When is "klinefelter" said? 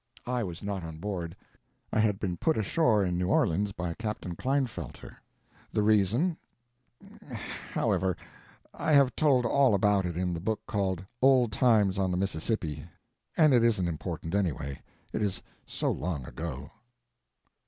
4.35-5.17